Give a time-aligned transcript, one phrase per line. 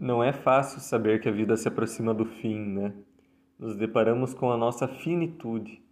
[0.00, 2.94] Não é fácil saber que a vida se aproxima do fim, né?
[3.58, 5.82] Nos deparamos com a nossa finitude.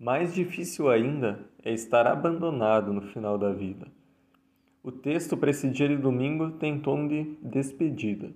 [0.00, 3.88] Mais difícil ainda é estar abandonado no final da vida.
[4.82, 8.32] O texto para esse dia de domingo tem tom de despedida.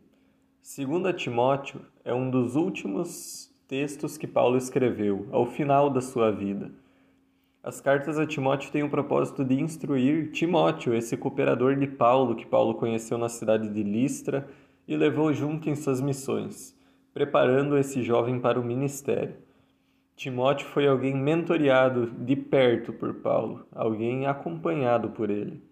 [0.61, 6.71] Segundo Timóteo, é um dos últimos textos que Paulo escreveu, ao final da sua vida.
[7.63, 12.45] As cartas a Timóteo têm o propósito de instruir Timóteo, esse cooperador de Paulo que
[12.45, 14.47] Paulo conheceu na cidade de Listra
[14.91, 16.77] e levou junto em suas missões,
[17.15, 19.37] preparando esse jovem para o ministério.
[20.17, 25.63] Timóteo foi alguém mentoriado de perto por Paulo, alguém acompanhado por ele.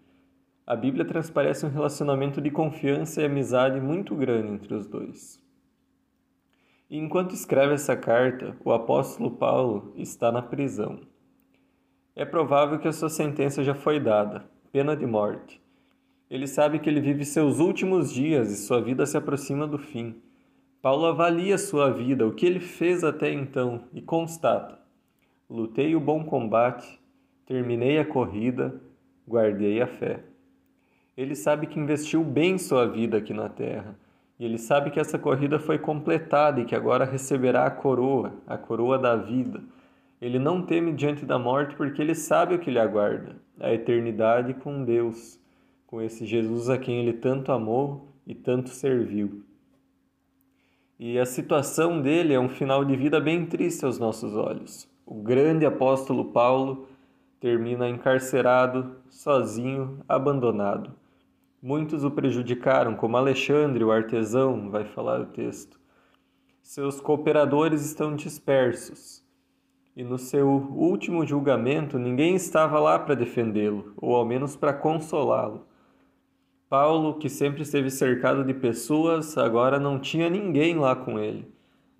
[0.65, 5.43] A Bíblia transparece um relacionamento de confiança e amizade muito grande entre os dois.
[6.89, 11.01] E enquanto escreve essa carta, o apóstolo Paulo está na prisão.
[12.15, 15.61] É provável que a sua sentença já foi dada, pena de morte.
[16.29, 20.15] Ele sabe que ele vive seus últimos dias e sua vida se aproxima do fim.
[20.79, 24.77] Paulo avalia sua vida, o que ele fez até então, e constata:
[25.49, 26.99] Lutei o bom combate,
[27.47, 28.79] terminei a corrida,
[29.27, 30.19] guardei a fé.
[31.17, 33.97] Ele sabe que investiu bem sua vida aqui na terra,
[34.39, 38.55] e ele sabe que essa corrida foi completada e que agora receberá a coroa, a
[38.55, 39.63] coroa da vida.
[40.21, 44.53] Ele não teme diante da morte porque ele sabe o que lhe aguarda, a eternidade
[44.53, 45.38] com Deus
[45.89, 49.43] com esse Jesus a quem ele tanto amou e tanto serviu.
[50.99, 54.87] E a situação dele é um final de vida bem triste aos nossos olhos.
[55.03, 56.87] O grande apóstolo Paulo
[57.39, 60.91] termina encarcerado, sozinho, abandonado.
[61.59, 65.79] Muitos o prejudicaram, como Alexandre, o artesão, vai falar o texto.
[66.61, 69.23] Seus cooperadores estão dispersos.
[69.97, 75.67] E no seu último julgamento, ninguém estava lá para defendê-lo, ou ao menos para consolá-lo.
[76.69, 81.51] Paulo, que sempre esteve cercado de pessoas, agora não tinha ninguém lá com ele,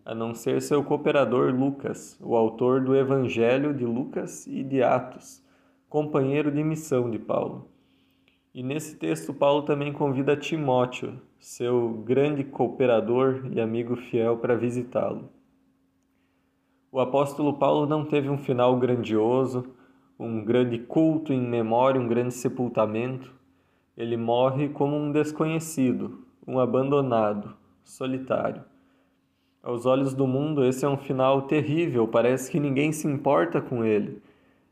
[0.05, 5.43] a não ser seu cooperador Lucas, o autor do Evangelho de Lucas e de Atos,
[5.89, 7.67] companheiro de missão de Paulo.
[8.53, 15.31] E nesse texto, Paulo também convida Timóteo, seu grande cooperador e amigo fiel, para visitá-lo.
[16.91, 19.65] O apóstolo Paulo não teve um final grandioso,
[20.19, 23.38] um grande culto em memória, um grande sepultamento
[23.99, 28.63] ele morre como um desconhecido, um abandonado, solitário.
[29.61, 33.83] Aos olhos do mundo, esse é um final terrível, parece que ninguém se importa com
[33.83, 34.21] ele,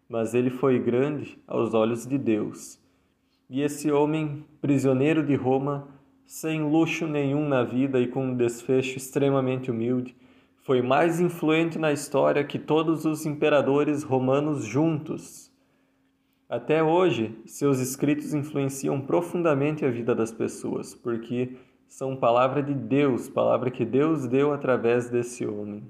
[0.08, 2.80] mas ele foi grande aos olhos de Deus.
[3.50, 5.90] E esse homem, prisioneiro de Roma,
[6.26, 10.16] sem luxo nenhum na vida e com um desfecho extremamente humilde,
[10.64, 15.47] foi mais influente na história que todos os imperadores romanos juntos
[16.50, 23.28] até hoje, seus escritos influenciam profundamente a vida das pessoas, porque são palavra de Deus,
[23.28, 25.84] palavra que Deus deu através desse homem.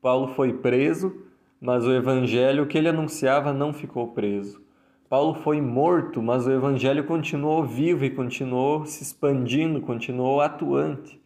[0.00, 1.14] Paulo foi preso,
[1.60, 4.62] mas o evangelho que ele anunciava não ficou preso.
[5.10, 11.20] Paulo foi morto, mas o evangelho continuou vivo e continuou se expandindo, continuou atuante.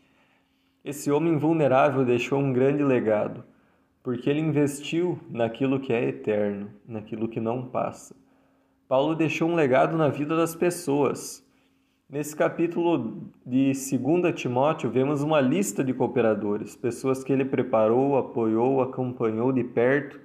[0.84, 3.44] Esse homem vulnerável deixou um grande legado
[4.06, 8.14] porque ele investiu naquilo que é eterno, naquilo que não passa.
[8.86, 11.44] Paulo deixou um legado na vida das pessoas.
[12.08, 18.80] Nesse capítulo de 2 Timóteo, vemos uma lista de cooperadores, pessoas que ele preparou, apoiou,
[18.80, 20.20] acompanhou de perto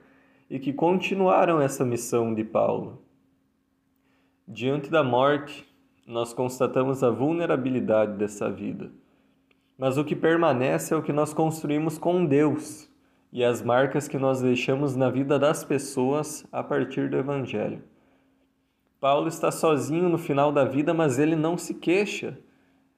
[0.47, 3.01] e que continuaram essa missão de Paulo.
[4.47, 5.67] Diante da morte,
[6.05, 8.91] nós constatamos a vulnerabilidade dessa vida.
[9.75, 12.90] Mas o que permanece é o que nós construímos com Deus,
[13.31, 17.81] e as marcas que nós deixamos na vida das pessoas a partir do Evangelho.
[18.99, 22.37] Paulo está sozinho no final da vida, mas ele não se queixa.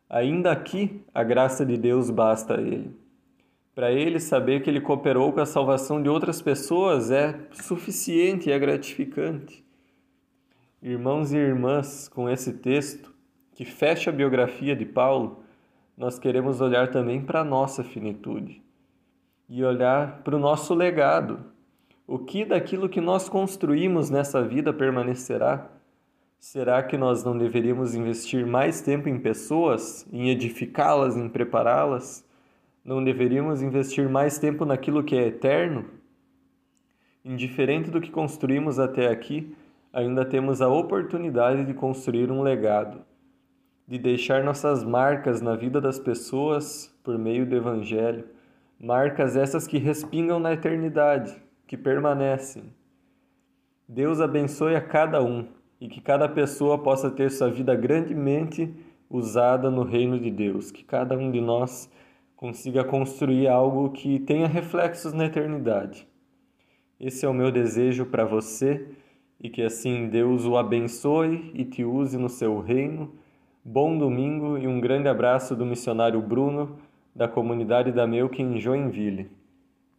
[0.10, 2.96] Ainda aqui, a graça de Deus basta a ele.
[3.76, 8.52] Para ele, saber que ele cooperou com a salvação de outras pessoas é suficiente e
[8.52, 9.64] é gratificante.
[10.82, 13.14] Irmãos e irmãs, com esse texto,
[13.56, 15.44] que fecha a biografia de Paulo,
[15.98, 18.64] nós queremos olhar também para a nossa finitude
[19.56, 21.40] e olhar para o nosso legado.
[22.08, 25.70] O que daquilo que nós construímos nessa vida permanecerá?
[26.40, 32.28] Será que nós não deveríamos investir mais tempo em pessoas, em edificá-las, em prepará-las?
[32.84, 35.86] Não deveríamos investir mais tempo naquilo que é eterno?
[37.24, 39.56] Indiferente do que construímos até aqui,
[39.94, 43.02] ainda temos a oportunidade de construir um legado,
[43.88, 48.34] de deixar nossas marcas na vida das pessoas por meio do Evangelho
[48.80, 51.36] marcas essas que respingam na eternidade,
[51.68, 52.74] que permanecem.
[53.88, 55.48] Deus abençoe a cada um
[55.80, 58.74] e que cada pessoa possa ter sua vida grandemente
[59.10, 61.90] usada no reino de Deus, que cada um de nós
[62.36, 66.08] consiga construir algo que tenha reflexos na eternidade.
[67.00, 68.88] Esse é o meu desejo para você
[69.40, 73.14] e que assim Deus o abençoe e te use no seu reino.
[73.64, 76.78] Bom domingo e um grande abraço do missionário Bruno,
[77.16, 79.30] da comunidade da Melk em Joinville.